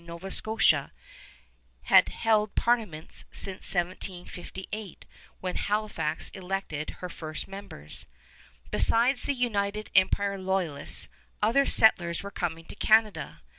Nova 0.03 0.31
Scotia 0.31 0.91
had 1.83 2.09
held 2.09 2.55
parliaments 2.55 3.23
since 3.31 3.71
1758, 3.71 5.05
when 5.41 5.55
Halifax 5.55 6.29
elected 6.29 6.89
her 7.01 7.09
first 7.09 7.47
members. 7.47 8.07
Besides 8.71 9.25
the 9.25 9.35
United 9.35 9.91
Empire 9.93 10.39
Loyalists, 10.39 11.07
other 11.43 11.67
settlers 11.67 12.23
were 12.23 12.31
coming 12.31 12.65
to 12.65 12.75
Canada. 12.75 13.43